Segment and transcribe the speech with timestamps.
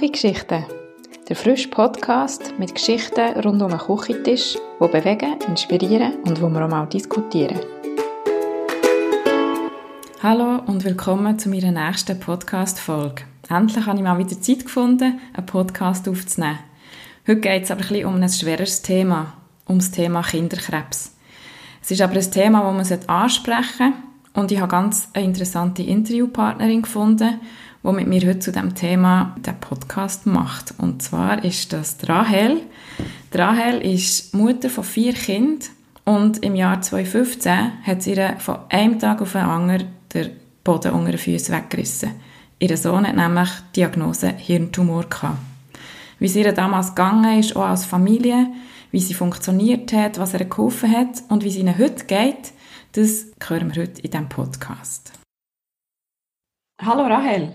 [0.00, 0.64] Küchengeschichten,
[1.28, 6.64] der frische Podcast mit Geschichten rund um den Küchentisch, die bewegen, inspirieren und wo wir
[6.64, 7.60] auch mal diskutieren.
[10.22, 13.24] Hallo und willkommen zu meiner nächsten Podcast-Folge.
[13.50, 16.60] Endlich habe ich mal wieder Zeit gefunden, einen Podcast aufzunehmen.
[17.26, 19.34] Heute geht es aber ein um ein schweres Thema,
[19.66, 21.14] um das Thema Kinderkrebs.
[21.82, 25.82] Es ist aber ein Thema, das man ansprechen sollte und ich habe ganz eine interessante
[25.82, 27.40] Interviewpartnerin gefunden,
[27.82, 30.74] die mit mir heute zu dem Thema den Podcast macht.
[30.78, 32.60] Und zwar ist das Rahel.
[33.32, 35.68] Rahel ist Mutter von vier Kindern
[36.04, 40.92] und im Jahr 2015 hat sie ihr von einem Tag auf den anderen den Boden
[40.92, 42.10] unter den Füßen weggerissen.
[42.58, 45.38] Ihr Sohn hat nämlich die Diagnose Hirntumor gehabt.
[46.18, 48.48] Wie es ihr damals gegangen ist, auch als Familie,
[48.90, 52.52] wie sie funktioniert hat, was ihr geholfen hat und wie es ihnen heute geht,
[52.92, 55.12] das hören wir heute in diesem Podcast.
[56.82, 57.54] Hallo Rahel.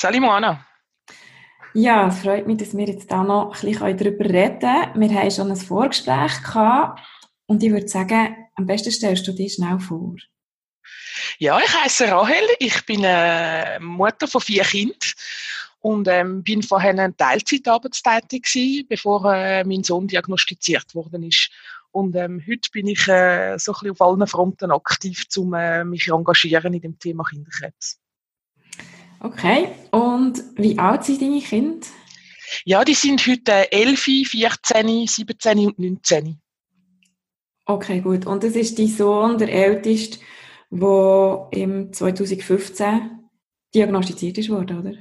[0.00, 0.64] Salut Moana.
[1.74, 5.00] Ja, es freut mich, dass wir jetzt da noch ein bisschen darüber reden können.
[5.00, 7.02] Wir haben schon ein Vorgespräch gehabt
[7.46, 10.14] und ich würde sagen, am besten stellst du dich schnell vor.
[11.40, 14.98] Ja, ich heiße Rahel, ich bin äh, Mutter von vier Kindern
[15.80, 21.50] und ähm, bin vorher in Teilzeitarbeitstätig gewesen, bevor äh, mein Sohn diagnostiziert worden ist.
[21.90, 25.82] Und ähm, heute bin ich äh, so ein bisschen auf allen Fronten aktiv, um äh,
[25.82, 27.98] mich engagieren in dem Thema Kinderkrebs.
[29.20, 31.86] Okay, und wie alt sind deine Kinder?
[32.64, 36.40] Ja, die sind heute 11, 14, 17 und 19.
[37.66, 38.26] Okay, gut.
[38.26, 40.18] Und das ist dein Sohn, der älteste,
[40.70, 43.28] der im 2015
[43.74, 44.92] diagnostiziert ist worden, oder?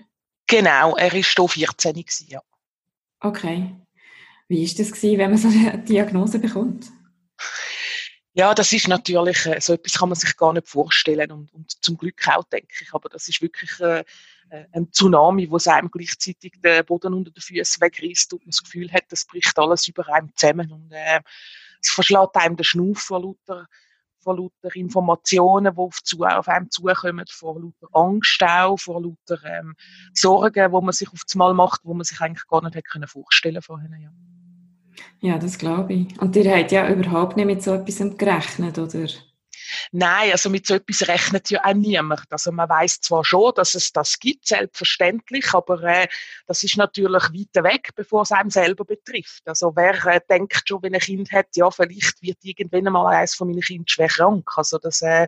[0.48, 2.42] Genau, er war hier 14 gewesen, ja.
[3.20, 3.76] Okay.
[4.48, 6.88] Wie war das gewesen, wenn man so eine Diagnose bekommt?
[8.38, 11.84] Ja, das ist natürlich, äh, so etwas kann man sich gar nicht vorstellen und, und
[11.84, 12.94] zum Glück auch, denke ich.
[12.94, 14.04] Aber das ist wirklich äh,
[14.52, 18.52] äh ein Tsunami, wo es einem gleichzeitig den Boden unter den Füßen wegreißt und man
[18.52, 21.22] das Gefühl hat, das bricht alles über einem zusammen und äh,
[21.82, 23.66] es verschlägt einem den Schnuff vor lauter,
[24.20, 29.44] vor lauter Informationen, die auf, zu, auf einem zukommen, vor lauter Angst auch, vor lauter
[29.46, 29.74] ähm,
[30.14, 33.64] Sorgen, wo man sich auf einmal macht, wo man sich eigentlich gar nicht hätte vorstellen
[33.64, 33.90] vorher.
[34.00, 34.12] Ja.
[35.20, 36.22] Ja, das glaube ich.
[36.22, 39.08] Und ihr habt ja überhaupt nicht mit so etwas gerechnet, oder?
[39.92, 42.26] Nein, also mit so etwas rechnet ja auch niemand.
[42.30, 46.08] Also man weiß zwar schon, dass es das gibt, selbstverständlich, aber äh,
[46.46, 49.44] das ist natürlich weiter weg, bevor es einem selber betrifft.
[49.46, 53.36] Also wer äh, denkt schon, wenn ein Kind hat, ja, vielleicht wird irgendwann einmal eines
[53.36, 54.50] von meinen Kindern schwer krank.
[54.56, 55.28] Also das, äh,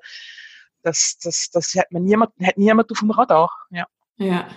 [0.83, 3.51] das, das, das hat, man niemand, hat niemand auf dem Radar.
[3.71, 3.85] Ja.
[4.17, 4.47] ja.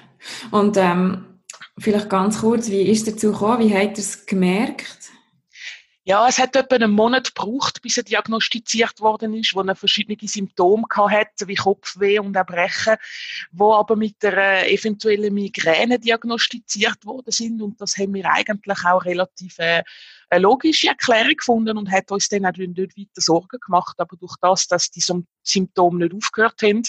[0.51, 1.32] Und ähm,
[1.79, 3.61] vielleicht ganz kurz, wie ist es dazu gekommen?
[3.61, 5.13] Wie habt ihr es gemerkt?
[6.05, 10.19] Ja, es hat etwa einen Monat gebraucht, bis er diagnostiziert worden ist, wo er verschiedene
[10.21, 12.97] Symptome hatte, wie Kopfweh und Erbrechen,
[13.53, 17.63] wo aber mit der eventuellen Migräne diagnostiziert worden sind.
[17.63, 19.85] Und das haben wir eigentlich auch relativ äh,
[20.33, 24.01] eine logische Erklärung gefunden und hat uns dann auch nicht weiter Sorgen gemacht.
[24.01, 25.03] Aber durch das, dass die
[25.43, 26.83] Symptome nicht aufgehört haben,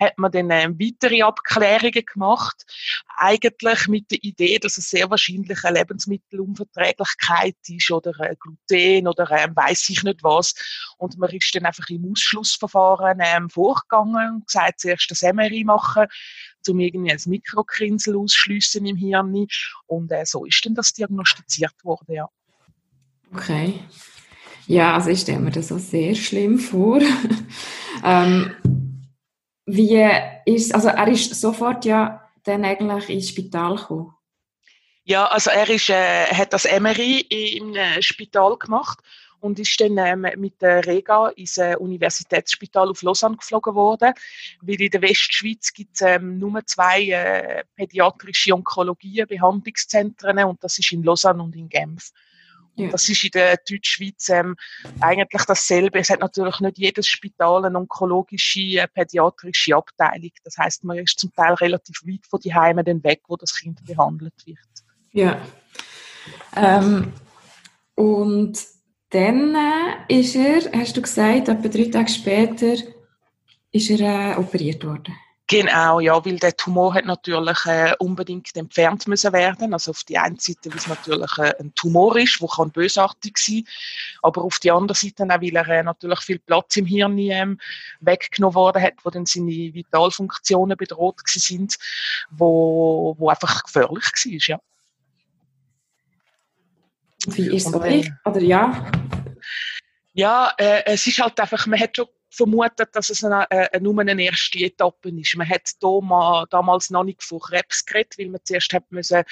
[0.00, 2.64] hat man dann äh, weitere Abklärungen gemacht.
[3.18, 9.30] Eigentlich mit der Idee, dass es sehr wahrscheinlich eine Lebensmittelunverträglichkeit ist oder ein Gluten oder
[9.30, 10.54] ähm, weiß ich nicht was.
[10.96, 16.06] Und man ist dann einfach im Ausschlussverfahren ähm, vorgegangen und gesagt, zuerst das MRI machen,
[16.66, 19.46] um irgendwie ein Mikrokrinsel ausschliessen im Hirn.
[19.86, 22.30] Und äh, so ist dann das diagnostiziert worden, ja.
[23.34, 23.80] Okay.
[24.66, 27.00] Ja, also ich stelle mir das so sehr schlimm vor.
[28.04, 28.54] ähm,
[29.66, 30.08] wie
[30.46, 34.14] ist, also er ist sofort ja dann eigentlich ins Spital gekommen?
[35.04, 37.20] Ja, also er ist, äh, hat das MRI
[37.56, 38.98] im äh, Spital gemacht
[39.40, 44.12] und ist dann ähm, mit der Rega ins äh, Universitätsspital auf Lausanne geflogen worden,
[44.60, 50.78] weil in der Westschweiz gibt es ähm, nur zwei äh, pädiatrische Onkologie, Behandlungszentren und das
[50.78, 52.10] ist in Lausanne und in Genf.
[52.80, 52.90] Ja.
[52.90, 54.56] Das ist in der Deutschschweiz ähm,
[55.00, 55.98] eigentlich dasselbe.
[55.98, 60.30] Es hat natürlich nicht jedes Spital eine onkologische, äh, pädiatrische Abteilung.
[60.44, 63.84] Das heißt, man ist zum Teil relativ weit von die Heime weg, wo das Kind
[63.84, 64.58] behandelt wird.
[65.12, 65.40] Ja.
[66.56, 67.12] Ähm,
[67.94, 68.58] und
[69.10, 72.74] dann äh, ist er, hast du gesagt, etwa drei Tage später
[73.72, 75.14] ist er äh, operiert worden.
[75.50, 79.74] Genau, ja, weil der Tumor hat natürlich äh, unbedingt entfernt müssen werden.
[79.74, 83.36] Also auf die eine Seite, weil es natürlich äh, ein Tumor ist, der kann bösartig
[83.36, 83.64] sein,
[84.22, 87.58] aber auf die andere Seite auch, weil er äh, natürlich viel Platz im Hirn ähm,
[87.98, 91.76] weggenommen worden hat, wo dann seine Vitalfunktionen bedroht sind,
[92.30, 94.60] wo, wo einfach gefährlich war, ja.
[97.26, 97.74] Wie ist es?
[98.24, 98.88] Oder ja?
[100.12, 103.98] Ja, äh, es ist halt einfach, man hat schon vermutet, dass es eine, äh, nur
[104.00, 105.36] eine erste Etappe ist.
[105.36, 109.24] Man hat damals noch nicht von Krebs geredet, weil man zuerst hat müssen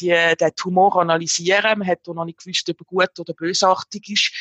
[0.00, 1.78] die, den Tumor analysieren.
[1.78, 4.32] Man hat noch nicht gewusst, ob er gut oder bösartig ist.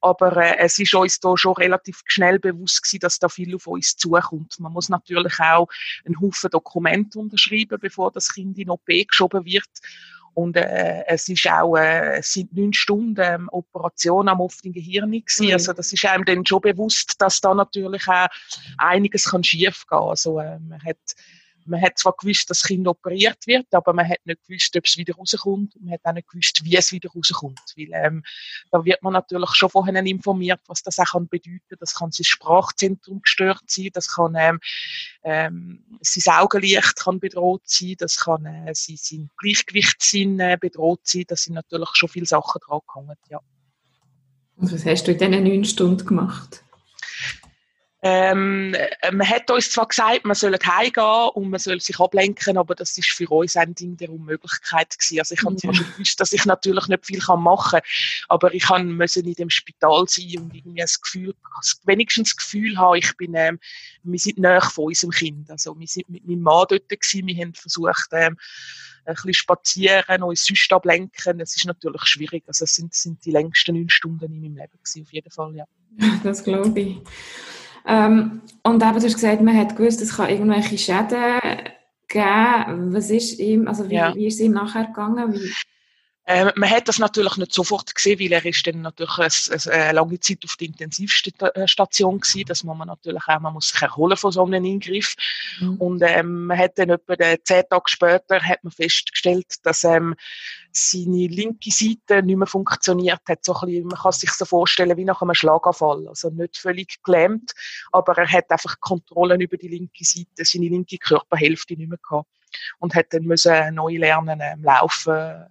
[0.00, 3.66] Aber äh, es ist uns da schon relativ schnell bewusst gewesen, dass da viel auf
[3.66, 4.58] uns zukommt.
[4.60, 5.68] Man muss natürlich auch
[6.04, 9.68] einen Haufen Dokumente unterschreiben, bevor das Kind in OP geschoben wird.
[10.34, 15.10] Und äh, es ist auch, äh, es sind neun Stunden ähm, Operation am offenen Gehirn
[15.10, 15.46] gewesen.
[15.46, 15.52] Mhm.
[15.52, 18.28] Also das ist einem dann schon bewusst, dass da natürlich auch
[18.76, 19.98] einiges kann schief gehen.
[19.98, 20.96] Also äh, man hat
[21.68, 24.84] man hat zwar gewusst, dass das Kind operiert wird, aber man hat nicht gewusst, ob
[24.84, 25.74] es wieder rauskommt.
[25.80, 27.60] Man hat auch nicht gewusst, wie es wieder rauskommt.
[27.76, 28.24] Weil, ähm,
[28.70, 31.78] da wird man natürlich schon vorher informiert, was das auch bedeuten kann.
[31.80, 34.60] Das kann sein Sprachzentrum gestört sein, das kann ähm,
[35.22, 41.24] ähm, sein Augenlicht kann bedroht sein, das kann äh, sein, sein Gleichgewichtssinn äh, bedroht sein.
[41.28, 43.40] Das sind natürlich schon viele Sachen dran gehangen, ja.
[44.56, 46.64] Und was hast du in diesen neun Stunden gemacht?
[48.00, 48.76] Ähm,
[49.12, 52.96] man hat uns zwar gesagt, man soll heimgehen und man soll sich ablenken, aber das
[52.96, 55.18] ist für uns ein Ding der Unmöglichkeit gewesen.
[55.18, 57.90] Also ich habe zwar schon gewusst, dass ich natürlich nicht viel machen kann,
[58.28, 61.34] aber ich müssen in dem Spital sein und irgendwie das Gefühl,
[61.86, 63.58] wenigstens das Gefühl haben, ich bin, ähm,
[64.04, 65.50] wir sind näher von unserem Kind.
[65.50, 68.36] Also wir sind mit meinem Mann dort gewesen, wir haben versucht, ähm,
[69.06, 71.40] ein bisschen spazieren, uns sonst ablenken.
[71.40, 72.44] Es ist natürlich schwierig.
[72.46, 75.56] Also es sind, sind die längsten neun Stunden in meinem Leben gewesen, auf jeden Fall,
[75.56, 75.64] ja.
[76.22, 76.96] Das glaube ich.
[77.86, 81.40] Ähm, und eben, du hast gesagt, man hat gewusst, es kann irgendwelche Schäden
[82.08, 82.92] geben.
[82.92, 84.14] Was ist ihm, also wie, ja.
[84.14, 85.34] wie ist es ihm nachher gegangen?
[85.34, 85.52] Wie?
[86.30, 89.92] Ähm, man hat das natürlich nicht sofort gesehen, weil er ist dann natürlich eine, eine
[89.92, 92.44] lange Zeit auf der Intensivstation gewesen.
[92.46, 95.14] Das muss man natürlich auch, man muss sich erholen von so einem Eingriff.
[95.58, 95.76] Mhm.
[95.76, 100.14] Und ähm, man hat dann etwa zehn Tage später hat man festgestellt, dass ähm,
[100.70, 103.42] seine linke Seite nicht mehr funktioniert hat.
[103.42, 106.08] So ein bisschen, man kann sich so vorstellen wie nach einem Schlaganfall.
[106.08, 107.52] Also nicht völlig gelähmt,
[107.90, 112.28] aber er hat einfach Kontrollen über die linke Seite, seine linke Körperhälfte nicht mehr gehabt.
[112.80, 115.46] Und hat dann müssen neu lernen, ähm, laufen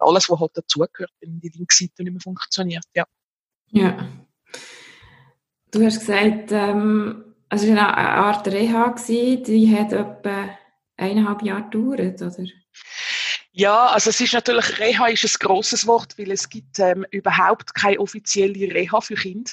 [0.00, 3.04] alles, was halt dazugehört, wenn die linke Seite nicht mehr funktioniert, ja.
[3.68, 4.08] Ja.
[5.70, 10.48] Du hast gesagt, ähm, also es war eine Art Reha, gewesen, die hat etwa
[10.96, 12.46] eineinhalb Jahre gedauert, oder?
[13.52, 17.74] Ja, also es ist natürlich, Reha ist ein grosses Wort, weil es gibt ähm, überhaupt
[17.74, 19.50] keine offizielle Reha für Kinder.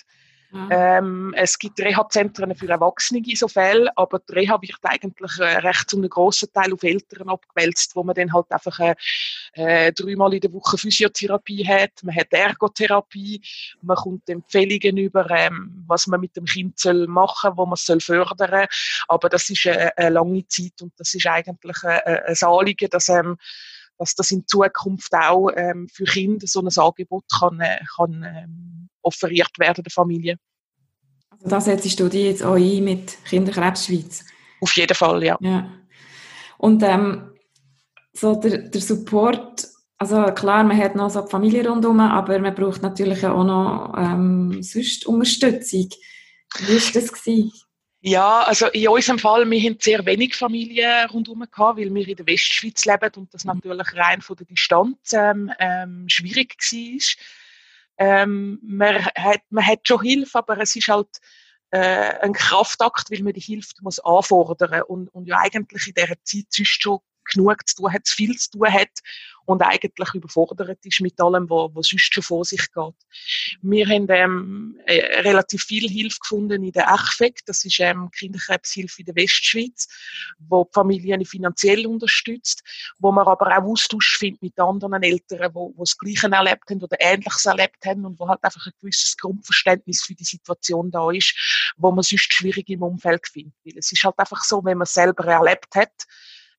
[0.69, 5.57] Ähm, es gibt Reha-Zentren für Erwachsene in so Fällen, aber die Reha wird eigentlich äh,
[5.57, 8.95] recht zu einem grossen Teil auf Eltern abgewälzt, wo man dann halt einfach äh,
[9.53, 13.41] äh, dreimal in der Woche Physiotherapie hat, man hat Ergotherapie,
[13.81, 17.99] man kommt Empfehlungen über, ähm, was man mit dem Kind soll machen, wo man soll
[17.99, 18.67] fördern,
[19.07, 22.89] aber das ist eine, eine lange Zeit und das ist eigentlich äh, äh, ein Anliegen,
[22.89, 23.37] dass ähm,
[23.97, 28.82] dass das in Zukunft auch ähm, für Kinder so ein Angebot kann, äh, kann ähm,
[29.03, 30.37] offeriert werden der Familie.
[31.29, 34.25] Also da setzt du dich jetzt auch ein mit Kinderkrebs Schweiz?
[34.61, 35.37] Auf jeden Fall, ja.
[35.41, 35.69] ja.
[36.57, 37.31] Und ähm,
[38.13, 39.67] so der, der Support,
[39.97, 43.93] also klar, man hat noch so die Familie rundherum, aber man braucht natürlich auch noch
[43.97, 45.89] ähm, sonst Unterstützung.
[46.59, 47.11] Wie war das?
[47.11, 47.51] Gewesen?
[48.05, 52.15] Ja, also in unserem Fall, wir haben sehr wenig Familien rundherum gehabt, weil wir in
[52.17, 57.25] der Westschweiz leben und das natürlich rein von der Distanz ähm, ähm, schwierig war.
[57.97, 61.09] Ähm, man, hat, man hat schon Hilfe, aber es ist halt
[61.71, 66.15] äh, ein Kraftakt, weil man die Hilfe muss anfordern und, und ja eigentlich in dieser
[66.23, 66.99] Zeit sonst schon
[67.31, 68.89] genug zu tun hat, zu viel zu tun hat
[69.45, 72.93] und eigentlich überfordert ist mit allem, was, sonst schon vor sich geht.
[73.61, 79.01] Wir haben ähm, äh, relativ viel Hilfe gefunden in der ECHFEG, das ist ähm, Kinderkrebshilfe
[79.01, 79.87] in der Westschweiz,
[80.39, 82.63] wo die Familien finanziell unterstützt,
[82.99, 86.97] wo man aber auch Austausch findet mit anderen Eltern, die das Gleiche erlebt haben oder
[86.99, 91.73] Ähnliches erlebt haben und wo halt einfach ein gewisses Grundverständnis für die Situation da ist,
[91.77, 93.53] wo man sonst schwierig im Umfeld findet.
[93.65, 95.91] Weil es ist halt einfach so, wenn man es selber erlebt hat,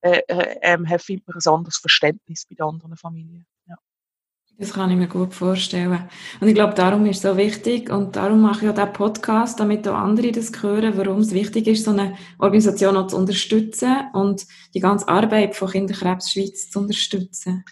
[0.05, 3.47] äh, äh, ähm, findet man ein anderes Verständnis bei den anderen Familien.
[3.67, 3.77] Ja.
[4.59, 6.11] Das kann ich mir gut vorstellen.
[6.41, 9.61] Und ich glaube, darum ist es so wichtig und darum mache ich auch diesen Podcast,
[9.61, 13.97] damit auch andere das hören, warum es wichtig ist, so eine Organisation auch zu unterstützen
[14.13, 17.65] und die ganze Arbeit von Kinderkrebs Schweiz zu unterstützen.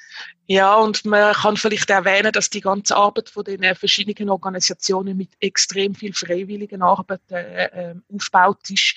[0.47, 5.35] Ja, und man kann vielleicht erwähnen, dass die ganze Arbeit von den verschiedenen Organisationen mit
[5.39, 8.95] extrem viel freiwilligen Arbeit äh, äh aufgebaut ist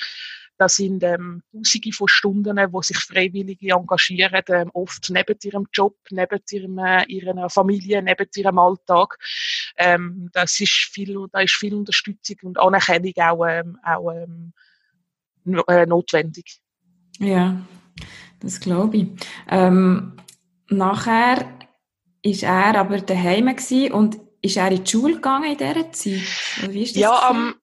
[0.58, 5.98] das sind ähm, Tausende von Stunden, wo sich Freiwillige engagieren, ähm, oft neben ihrem Job,
[6.10, 9.18] neben ihrem, äh, ihrer Familie, neben ihrem Alltag.
[9.78, 14.54] Ähm, das ist viel, da ist viel Unterstützung und Anerkennung auch, ähm, auch ähm,
[15.68, 16.60] äh, notwendig.
[17.20, 17.62] Ja,
[18.40, 19.08] das glaube ich.
[19.50, 20.14] Ähm,
[20.70, 21.46] nachher
[22.22, 23.56] ist er aber daheim
[23.92, 26.96] und ist er in die Schule gegangen in dieser Zeit?
[26.96, 27.56] Ja, am,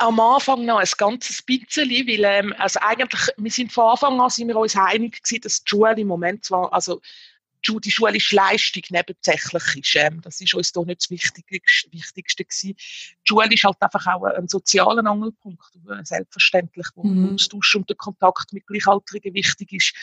[0.00, 4.30] am Anfang noch ein ganzes bisschen, weil ähm, also eigentlich, wir sind von Anfang an
[4.30, 7.00] sind wir uns einig gewesen, dass die Schule im Moment zwar, also
[7.66, 9.96] die schulische Leistung nebensächlich ist.
[9.96, 12.74] Ähm, das ist uns hier nicht das Wichtigste, Wichtigste gewesen.
[12.76, 15.62] Die Schule ist halt einfach auch ein sozialer Angelpunkt,
[16.02, 17.26] selbstverständlich, wo mhm.
[17.26, 19.94] der Austausch und der Kontakt mit Gleichaltrigen wichtig ist.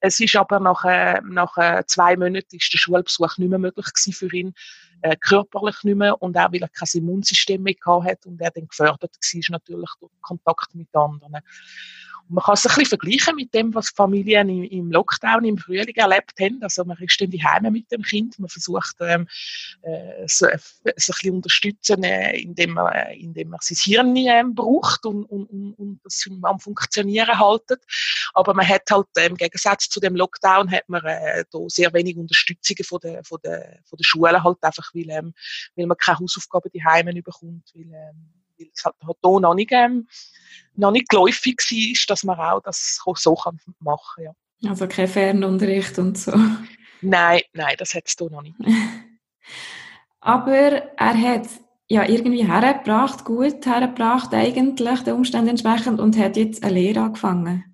[0.00, 3.86] Es ist aber nach, äh, nach äh, zwei Monaten ist der Schulbesuch nicht mehr möglich
[3.92, 4.54] gewesen für ihn,
[5.02, 8.66] äh, körperlich nicht mehr und auch, weil er kein Immunsystem mehr hat und er dann
[8.66, 11.36] gefördert war, natürlich durch Kontakt mit anderen
[12.28, 15.94] man kann es ein bisschen vergleichen mit dem, was Familien im, im Lockdown im Frühling
[15.94, 16.58] erlebt haben.
[16.62, 19.28] Also man ist dann daheim mit dem Kind, man versucht ähm,
[19.82, 24.16] äh, so, äh, so ein bisschen unterstützen, äh, indem, man, äh, indem man sein Hirn
[24.16, 27.82] äh, braucht und, und, und, und das am Funktionieren haltet.
[28.34, 31.92] Aber man hat halt äh, im Gegensatz zu dem Lockdown hat man äh, da sehr
[31.92, 35.34] wenig Unterstützung von der, von der, von der Schule halt einfach, weil, ähm,
[35.76, 40.08] weil man keine Hausaufgaben daheim bekommt, weil, ähm, weil es halt, hier noch nicht ähm,
[40.74, 44.34] noch nicht geläufig war, dass man auch das so kann machen kann.
[44.60, 44.70] Ja.
[44.70, 46.32] Also kein Fernunterricht und so?
[47.00, 48.56] Nein, nein, das hat es hier noch nicht.
[50.20, 50.52] Aber
[50.96, 51.48] er hat
[51.88, 57.64] ja irgendwie hergebracht, gut hergebracht eigentlich, den Umständen entsprechend, und hat jetzt eine Lehre angefangen.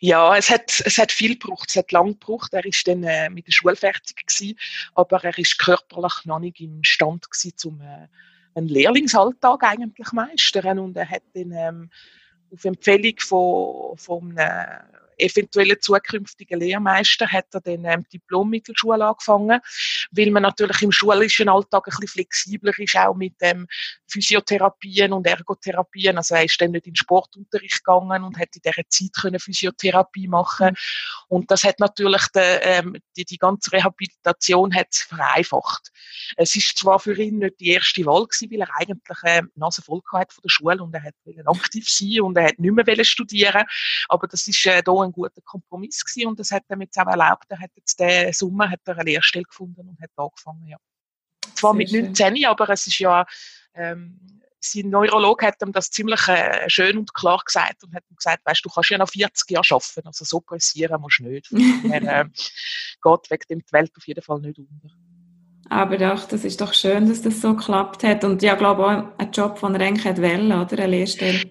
[0.00, 2.52] Ja, es hat, es hat viel gebraucht, es hat lang gebraucht.
[2.52, 4.58] Er ist dann äh, mit der Schule fertig gewesen,
[4.94, 8.08] aber er ist körperlich noch nicht im Stand gewesen, um äh,
[8.54, 10.78] einen Lehrlingsalltag eigentlich meistern.
[10.78, 11.90] Und er hat dann ähm,
[12.52, 14.80] auf Empfehlung von, von einem
[15.22, 19.60] eventuellen zukünftigen Lehrmeister hat er dann ähm, Diplom-Mittelschule angefangen,
[20.10, 23.66] weil man natürlich im schulischen Alltag ein bisschen flexibler ist, auch mit ähm,
[24.08, 26.16] Physiotherapien und Ergotherapien.
[26.16, 29.40] Also er ist dann nicht in den Sportunterricht gegangen und hätte in dieser Zeit können
[29.40, 30.76] Physiotherapie machen mhm.
[31.28, 35.90] Und das hat natürlich die, ähm, die, die ganze Rehabilitation hat vereinfacht.
[36.36, 39.82] Es ist zwar für ihn nicht die erste Wahl gewesen, weil er eigentlich äh, Nase
[39.82, 41.14] voll hat von der Schule und er hat
[41.46, 43.64] aktiv sein und er hat nicht mehr studieren
[44.08, 47.06] aber das ist äh, da ein guter Kompromiss gewesen und das hat er jetzt auch
[47.06, 47.44] erlaubt.
[47.48, 50.76] Er hat jetzt den Sommer hat er eine Lehrstelle gefunden und hat angefangen, ja.
[51.54, 52.46] Zwar Sehr mit 19, schön.
[52.46, 53.24] aber es ist ja,
[53.74, 54.18] ähm,
[54.60, 58.44] sein Neurolog hat ihm das ziemlich äh, schön und klar gesagt und hat ihm gesagt,
[58.44, 61.50] weißt du, kannst ja noch 40 Jahre arbeiten, also so pressieren musst du nicht.
[61.90, 64.94] er, äh, geht wegen dem die Welt auf jeden Fall nicht unter.
[65.68, 69.18] Aber doch, das ist doch schön, dass das so geklappt hat und ja, glaube auch
[69.18, 70.82] ein Job, den er eigentlich wollte, oder?
[70.82, 71.50] Eine Lehrstelle.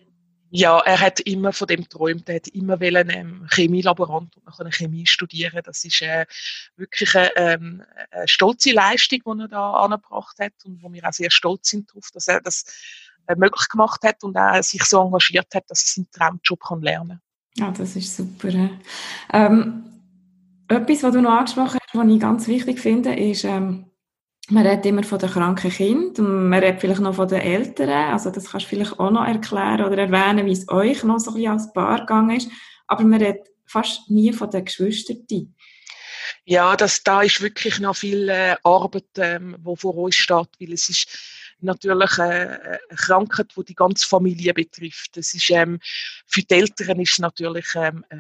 [0.53, 2.27] Ja, er hat immer von dem geträumt.
[2.27, 5.62] Er hat immer wollen, ähm, Chemielaborant und nachher Chemie studieren.
[5.63, 6.25] Das ist äh,
[6.75, 11.13] wirklich eine, ähm, eine stolze Leistung, die er da angebracht hat und wo wir auch
[11.13, 12.65] sehr stolz sind darauf, dass er das
[13.27, 16.81] äh, möglich gemacht hat und auch sich so engagiert hat, dass er seinen Traumjob kann
[16.81, 17.22] lernen
[17.55, 17.67] kann.
[17.67, 18.70] Ja, das ist super.
[19.31, 19.84] Ähm,
[20.67, 23.90] etwas, was du noch angesprochen hast, was ich ganz wichtig finde, ist, ähm,
[24.51, 27.89] man redet immer von den kranken Kindern man redet vielleicht noch von den Eltern.
[27.89, 31.31] Also das kannst du vielleicht auch noch erklären oder erwähnen, wie es euch noch so
[31.31, 32.50] ein bisschen als Paar gegangen ist.
[32.88, 35.55] Aber man redet fast nie von den Geschwistern.
[36.46, 40.74] Ja, das, da ist wirklich noch viel äh, Arbeit, ähm, wo vor uns steht, weil
[40.74, 41.08] es ist
[41.60, 45.17] natürlich äh, eine Krankheit, die die ganze Familie betrifft.
[45.17, 45.79] Es ist, ähm,
[46.25, 48.17] für die Eltern ist es natürlich ähm, äh,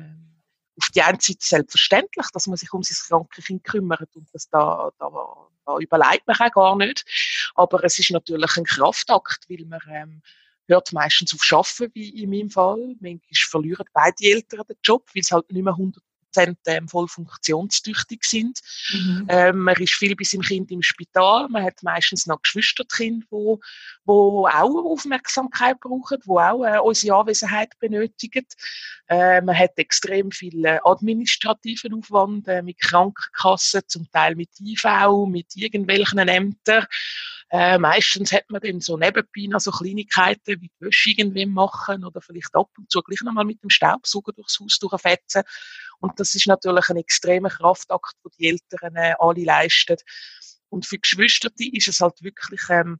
[0.77, 4.49] auf die einen Seite selbstverständlich, dass man sich um sein krankes Kind kümmert und dass
[4.49, 5.09] da, da
[5.65, 7.05] da überlegt man auch gar nicht.
[7.55, 10.21] Aber es ist natürlich ein Kraftakt, weil man ähm,
[10.67, 12.95] hört meistens auf Schaffen, wie in meinem Fall.
[12.99, 16.03] Manchmal verlieren beide Eltern den Job, weil es halt nicht mehr 100
[16.37, 18.59] ähm, voll funktionstüchtig sind.
[18.93, 19.25] Mhm.
[19.29, 21.47] Ähm, man ist viel bei seinem Kind im Spital.
[21.49, 23.59] Man hat meistens noch Geschwisterkinder, wo,
[24.05, 28.45] wo auch Aufmerksamkeit brauchen, wo auch äh, unsere Anwesenheit benötigen.
[29.07, 34.85] Äh, man hat extrem viel äh, administrativen Aufwand äh, mit Krankenkassen, zum Teil mit IV,
[35.27, 36.85] mit irgendwelchen Ämtern.
[37.53, 42.05] Äh, meistens hat man dann so nebenbei noch so Kleinigkeiten wie die Wäsche irgendwie machen
[42.05, 45.43] oder vielleicht ab und zu gleich nochmal mit dem Staubsauger durchs Haus durchfetzen.
[45.99, 49.97] Und das ist natürlich ein extremer Kraftakt, den die Eltern äh, alle leisten.
[50.69, 52.99] Und für Geschwister ist es halt wirklich, ähm,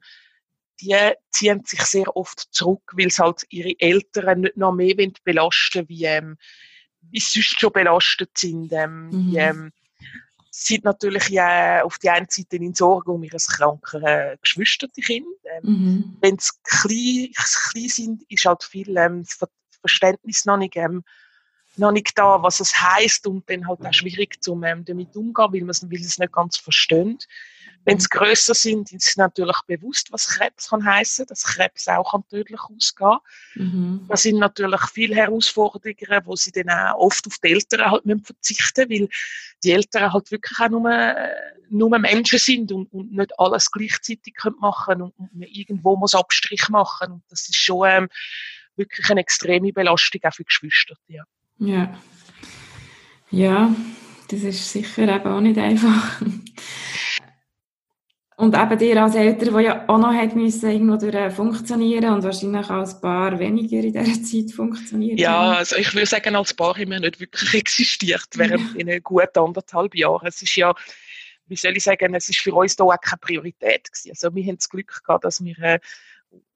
[0.81, 0.97] die
[1.29, 6.03] ziehen sich sehr oft zurück, weil sie halt ihre Eltern nicht noch mehr belasten wie,
[6.03, 6.37] ähm,
[6.99, 8.73] wie sie sonst schon belastet sind.
[8.73, 9.31] Ähm, mhm.
[9.31, 9.71] wie, ähm,
[10.51, 15.25] sind natürlich ja auf die einen Seite in Sorge um ihr krankes äh, Geschwisterkind.
[15.45, 16.17] Ähm, mhm.
[16.19, 21.03] Wenn sie klein, klein sind, ist halt viel ähm, das Verständnis noch nicht ähm,
[21.77, 25.51] noch nicht da, was es heißt und dann halt auch schwierig zum ähm, damit umgehen,
[25.51, 27.27] weil man es, nicht ganz versteht.
[27.83, 32.11] Wenn es grösser sind, ist es natürlich bewusst, was Krebs kann heißen, dass Krebs auch
[32.11, 33.17] kann tödlich ausgehen.
[33.55, 34.05] Mhm.
[34.07, 38.23] Das sind natürlich viele Herausforderungen, wo sie dann auch oft auf die Eltern halt müssen
[38.23, 39.09] verzichten, weil
[39.63, 41.33] die Eltern halt wirklich auch nur, äh,
[41.69, 46.13] nur Menschen sind und, und nicht alles gleichzeitig können machen und, und man irgendwo muss
[46.13, 47.13] Abstrich machen.
[47.13, 48.09] Und das ist schon ähm,
[48.75, 50.95] wirklich eine extreme Belastung auch für Geschwister.
[51.07, 51.23] Ja.
[51.61, 51.93] Ja.
[53.29, 53.73] Ja,
[54.29, 56.21] das ist sicher eben auch nicht einfach.
[58.35, 62.23] Und eben dir als Eltern, die ja auch noch hat müssen, irgendwo durch funktionieren und
[62.23, 66.75] wahrscheinlich als Paar weniger in dieser Zeit funktioniert Ja, also ich würde sagen, als Paar
[66.75, 68.93] haben wir nicht wirklich existiert während ja.
[68.93, 70.27] in gut anderthalb Jahren.
[70.27, 70.73] Es ist ja,
[71.45, 74.09] wie soll ich sagen, es ist für uns da auch keine Priorität gewesen.
[74.09, 75.79] Also wir haben das Glück gehabt, dass wir äh,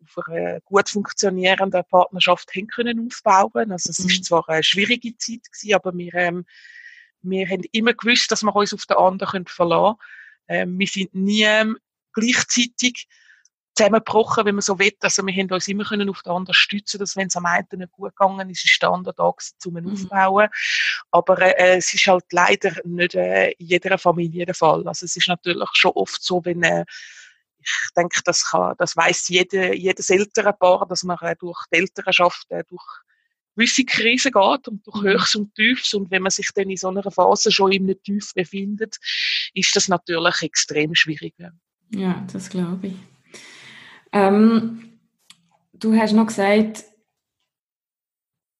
[0.04, 3.72] auf einer gut funktionierenden Partnerschaft hin können aufbauen.
[3.72, 4.10] Also es mhm.
[4.10, 6.46] ist zwar eine schwierige Zeit gewesen, aber wir, ähm,
[7.22, 10.16] wir haben immer gewusst, dass wir uns auf den anderen verlassen können
[10.48, 11.78] ähm, wir sind nie ähm,
[12.14, 13.08] gleichzeitig
[13.74, 14.94] zusammengebrochen, wenn man so will.
[15.02, 17.68] Also wir haben uns immer können auf den anderen stützen, dass wenn es am einen
[17.74, 19.92] nicht gut gegangen ist, ist der andere da um mhm.
[19.92, 20.48] aufbauen.
[21.12, 24.88] Aber äh, es ist halt leider nicht äh, in jeder Familie der Fall.
[24.88, 26.86] Also es ist natürlich schon oft so, wenn äh,
[27.66, 31.78] ich denke, das, kann, das weiß jede, jedes ältere Paar, dass man äh, durch die
[31.78, 32.84] Elternschaft, äh, durch
[33.56, 35.08] gewisse Krisen geht und durch mhm.
[35.08, 35.94] Höchst und Tiefs.
[35.94, 38.98] Und wenn man sich dann in so einer Phase schon in einem Tief befindet,
[39.54, 41.34] ist das natürlich extrem schwierig.
[41.92, 42.96] Ja, das glaube ich.
[44.12, 45.00] Ähm,
[45.74, 46.84] du hast noch gesagt,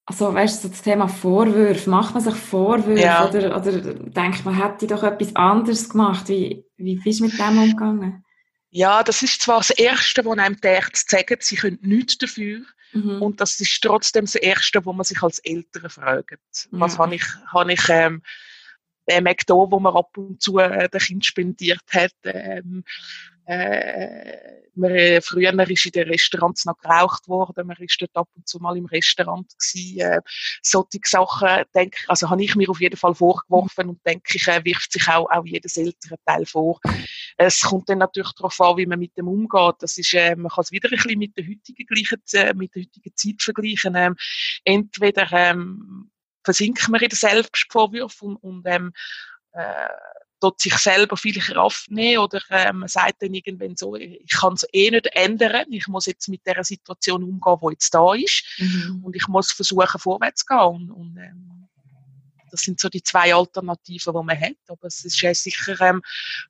[0.06, 3.28] also weißt du, das Thema Vorwürfe, macht man sich Vorwürfe ja.
[3.28, 6.30] oder, oder denkt man, hätte doch etwas anderes gemacht?
[6.30, 8.25] Wie, wie bist du mit dem umgegangen?
[8.76, 12.60] Ja, das ist zwar das Erste, was einem die Ärzte sagen, sie können nichts dafür.
[12.92, 13.22] Mhm.
[13.22, 16.42] Und das ist trotzdem das Erste, wo man sich als Eltern fragt.
[16.72, 16.98] Was mhm.
[16.98, 18.22] habe ich, habe ich ähm,
[19.06, 22.12] äh, McDo, wo man ab und zu äh, den Kind spendiert hat.
[22.26, 22.84] Ähm,
[23.46, 28.30] äh, man, äh, früher ist in den Restaurants noch geraucht worden, man ist dort ab
[28.36, 30.00] und zu mal im Restaurant gewesen.
[30.00, 30.22] Äh,
[30.62, 34.64] solche Sachen, denke also habe ich mir auf jeden Fall vorgeworfen und denke ich, äh,
[34.64, 36.80] wirft sich auch, auch jedes ältere Teil vor.
[37.38, 39.76] Es kommt dann natürlich darauf an, wie man mit dem umgeht.
[39.80, 42.76] Das ist, äh, man kann es wieder ein bisschen mit der heutigen, gleichen, äh, mit
[42.76, 43.96] der heutigen Zeit vergleichen.
[43.96, 44.16] Ähm,
[44.64, 46.12] entweder ähm,
[46.44, 48.94] versinkt man in den Selbstvorwürfen und, und ähm,
[49.54, 49.90] äh,
[50.46, 54.54] dort sich selber viel Kraft nehmen oder äh, man sagt dann irgendwann so, ich kann
[54.54, 58.44] es eh nicht ändern, ich muss jetzt mit der Situation umgehen, die jetzt da ist
[58.58, 59.02] mhm.
[59.04, 61.52] und ich muss versuchen, vorwärts zu gehen und, und ähm,
[62.52, 64.56] das sind so die zwei Alternativen, die man hat.
[64.70, 66.02] Aber es ist ja sicher ähm,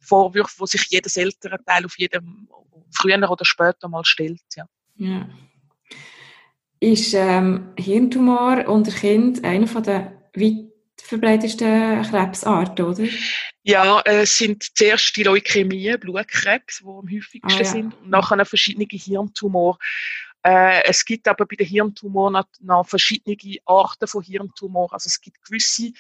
[0.02, 2.48] Vorwürfe, wo sich jedes ältere Teil auf jedem
[2.92, 4.44] früher oder später mal stellt.
[4.56, 4.68] Ja.
[4.98, 5.28] ja
[6.80, 13.04] ist ähm, Hirntumor unter Kind einer der weit verbreitetsten Krebsarten, oder?
[13.68, 17.66] Ja, es sind zuerst die Leukämie, Blutkrebs, die am häufigsten ah, ja.
[17.66, 19.80] sind, und nachher verschiedene Hirntumore.
[20.44, 24.94] Äh, es gibt aber bei den Hirntumoren noch, noch verschiedene Arten von Hirntumoren.
[24.94, 25.92] Also es gibt gewisse,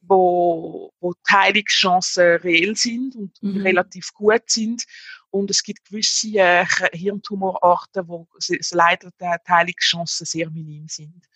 [0.00, 3.60] wo, wo die Heilungschancen reell sind und mhm.
[3.60, 4.84] relativ gut sind.
[5.28, 8.28] Und es gibt gewisse äh, Hirntumorarten, wo
[8.70, 11.26] leider die Heilungschancen sehr minim sind.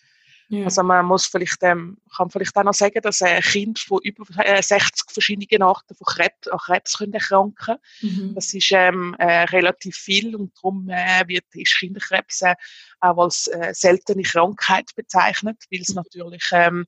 [0.54, 0.64] Ja.
[0.64, 4.24] Also man muss vielleicht, ähm, kann vielleicht auch noch sagen, dass ein Kind von über
[4.44, 8.34] äh, 60 verschiedenen Arten von Krebs, an Krebs können erkranken mhm.
[8.34, 12.54] Das ist ähm, äh, relativ viel und darum äh, wird ist Kinderkrebs äh,
[13.00, 15.96] auch als äh, seltene Krankheit bezeichnet, weil es mhm.
[15.96, 16.86] natürlich ähm,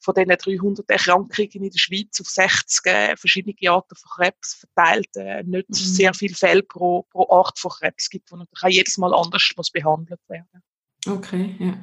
[0.00, 5.16] von diesen 300 Erkrankungen in der Schweiz auf 60 äh, verschiedene Arten von Krebs verteilt
[5.16, 5.74] äh, nicht mhm.
[5.74, 9.50] sehr viel Fälle pro, pro Art von Krebs gibt, wo natürlich auch jedes Mal anders
[9.56, 10.62] muss behandelt werden.
[11.06, 11.74] Okay, ja.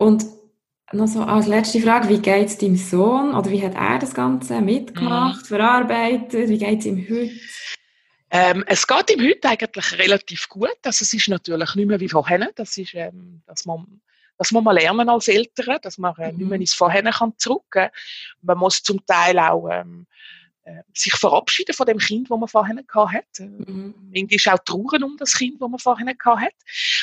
[0.00, 0.24] Und
[0.92, 4.14] noch so als letzte Frage, wie geht es deinem Sohn oder wie hat er das
[4.14, 5.46] Ganze mitgemacht, mhm.
[5.46, 7.30] verarbeitet, wie geht es ihm heute?
[8.30, 10.78] Ähm, es geht ihm heute eigentlich relativ gut.
[10.84, 12.48] Also es ist natürlich nicht mehr wie vorher.
[12.56, 14.00] Das ist, ähm, dass man
[14.38, 16.62] das muss man lernen als Eltern, dass man äh, nicht mehr mhm.
[16.62, 18.00] ins Vorher kann zurückgehen kann.
[18.40, 20.39] Man muss zum Teil auch ähm, äh,
[20.94, 23.44] sich verabschieden von dem Kind, das man vorher hatte.
[23.44, 23.94] Mhm.
[24.12, 26.54] Manchmal ist auch trauern um das Kind, das man vorher hatte.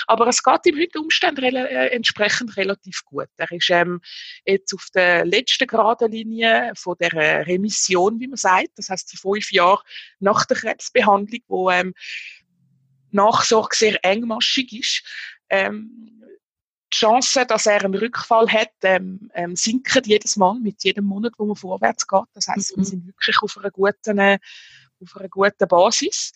[0.07, 3.29] Aber es geht ihm heute Umständen re äh, entsprechend relativ gut.
[3.37, 4.01] Er ist ähm,
[4.45, 8.71] jetzt auf der letzten geraden Linie von der Remission, wie man sagt.
[8.75, 9.81] Das heißt, die fünf Jahre
[10.19, 11.93] nach der Krebsbehandlung, wo ähm,
[13.11, 15.03] Nachsorge sehr engmaschig ist.
[15.49, 16.16] Ähm,
[16.93, 21.33] die Chance, dass er einen Rückfall hat, ähm, ähm, sinken jedes Mal mit jedem Monat,
[21.37, 22.25] wo man vorwärts geht.
[22.33, 22.81] Das heißt, mhm.
[22.81, 24.39] wir sind wirklich auf einer guten, äh,
[25.01, 26.31] auf einer guten Basis.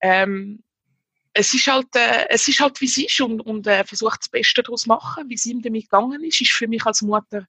[0.00, 0.62] Ähm,
[1.32, 4.28] es ist halt, äh, es ist halt, wie es ist und, und äh, versucht das
[4.28, 7.46] Beste daraus zu machen, wie es ihm damit gegangen ist, ist für mich als Mutter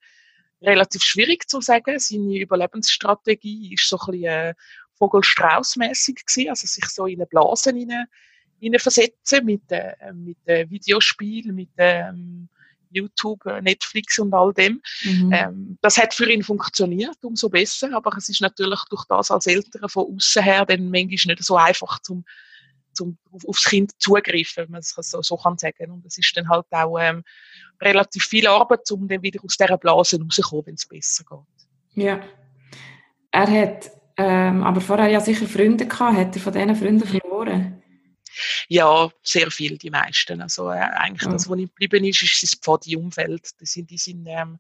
[0.62, 1.98] relativ schwierig zu sagen.
[1.98, 4.54] Seine Überlebensstrategie ist so ein bisschen äh,
[5.00, 8.06] Vogelstrauß-mässig gewesen, also sich so in eine Blase hinein,
[8.62, 12.48] hinein versetzen mit, äh, mit äh, Videospielen, mit ähm,
[12.92, 14.82] YouTube, äh, Netflix und all dem.
[15.04, 15.34] Mhm.
[15.34, 19.48] Ähm, das hat für ihn funktioniert, umso besser, aber es ist natürlich durch das als
[19.48, 22.24] Eltern von außen her dann manchmal nicht so einfach zum
[22.94, 25.92] zum aufs Kind zugreifen, wenn man es so, so kann sagen.
[25.92, 27.24] Und es ist dann halt auch ähm,
[27.82, 32.04] relativ viel Arbeit, um dann wieder aus dieser Blase rauszukommen, wenn es besser geht.
[32.04, 32.20] Ja.
[33.32, 36.18] Er hat ähm, aber vorher ja sicher Freunde gehabt.
[36.18, 37.31] Hat er von diesen Freunden verloren?
[38.72, 40.42] Ja, sehr viel, die meisten.
[40.42, 41.34] Also äh, eigentlich oh.
[41.34, 43.60] das, was ihm geblieben ist, ist sein Pfadi-Umfeld.
[43.60, 44.60] Die sind, die sind, ähm,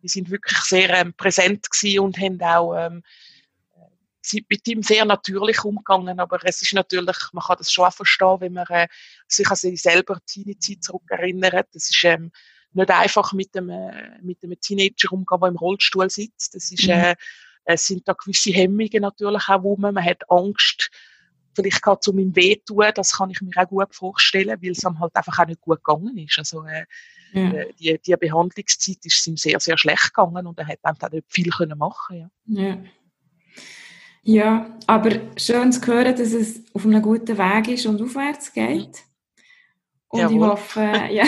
[0.00, 3.02] die sind wirklich sehr ähm, präsent gewesen und haben auch ähm,
[4.22, 8.36] sind mit ihm sehr natürlich umgegangen, aber es ist natürlich, man kann das schon verstehen,
[8.38, 8.86] wenn man äh,
[9.26, 11.66] sich an sich selber Teenie-Zeit zurückerinnert.
[11.72, 12.30] Das ist ähm,
[12.72, 16.54] nicht einfach mit einem, äh, mit einem Teenager umgehen, der im Rollstuhl sitzt.
[16.54, 16.90] Das ist, mhm.
[16.90, 17.16] äh,
[17.64, 19.80] es sind da gewisse Hemmungen natürlich auch rum.
[19.80, 20.92] Man hat Angst,
[21.62, 22.84] vielleicht gerade zu meinem Weh tun.
[22.94, 25.82] Das kann ich mir auch gut vorstellen, weil es ihm halt einfach auch nicht gut
[25.84, 26.38] gegangen ist.
[26.38, 26.84] Also, äh,
[27.32, 27.50] ja.
[27.52, 31.26] Äh, die, die Behandlungszeit ist ihm sehr, sehr schlecht gegangen und er hat einfach nicht
[31.28, 32.30] viel können machen.
[32.46, 32.62] Ja.
[32.62, 32.78] ja.
[34.22, 39.04] Ja, aber schön zu hören, dass es auf einem guten Weg ist und aufwärts geht.
[40.08, 40.36] Und Jawohl.
[40.36, 41.24] ich hoffe, ja,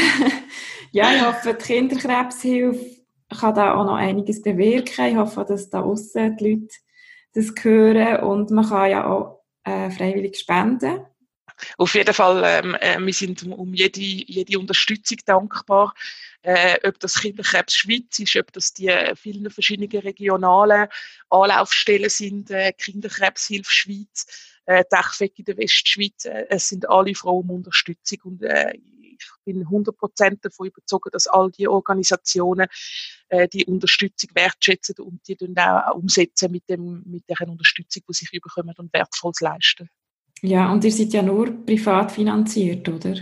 [0.93, 3.01] ja, ich hoffe, die Kinderkrebshilfe
[3.39, 5.07] kann da auch noch einiges bewirken.
[5.07, 6.75] Ich hoffe, dass da außen die Leute
[7.33, 9.40] das hören und man kann ja auch
[9.71, 11.07] äh, freiwillig spenden.
[11.77, 15.95] Auf jeden Fall, ähm, äh, wir sind um jede, jede Unterstützung dankbar
[16.43, 20.89] äh, ob das Kinderkrebs Schweiz ist, ob das die vielen verschiedenen regionalen
[21.29, 24.27] Anlaufstellen sind, äh, Kinderkrebshilfe Schweiz,
[24.67, 28.73] äh, Dachfeck in der Westschweiz, äh, es sind alle froh um Unterstützung und äh,
[29.21, 32.67] ich bin 100% davon überzeugt, dass all die Organisationen
[33.29, 38.15] äh, die Unterstützung wertschätzen und die dann auch umsetzen mit, dem, mit der Unterstützung, die
[38.15, 39.89] sich überkommen und Wertvolles leisten.
[40.43, 43.15] Ja, und ihr seid ja nur privat finanziert, oder?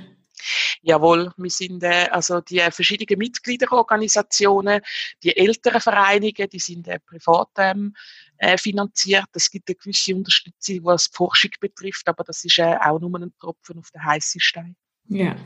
[0.83, 4.81] Jawohl, wir sind äh, also die verschiedenen Mitgliederorganisationen,
[5.23, 7.95] die älteren Vereinigungen, die sind äh, privat ähm,
[8.39, 9.27] äh, finanziert.
[9.33, 13.21] Es gibt eine gewisse Unterstützung, was die Forschung betrifft, aber das ist äh, auch nur
[13.21, 14.77] ein Tropfen auf den heißen Stein.
[15.09, 15.37] Ja,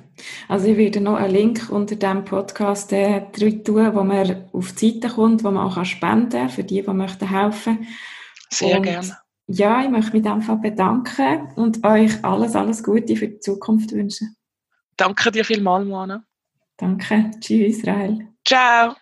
[0.49, 4.91] also ich werde noch einen Link unter dem Podcast äh, tun, wo man auf die
[4.91, 7.87] Seite kommt, wo man auch spenden kann, für die, die möchten helfen.
[8.51, 9.17] Sehr und, gerne.
[9.47, 13.41] Ja, ich möchte mich in dem Fall bedanken und euch alles, alles Gute für die
[13.41, 14.37] Zukunft wünschen.
[14.97, 16.25] Danke dir vielmals, Moana.
[16.77, 17.31] Danke.
[17.41, 18.29] Tschüss, Israel.
[18.45, 18.95] Ciao.